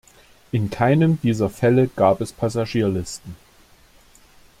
[0.51, 3.35] In keinem dieser Fälle gab es Passagierlisten.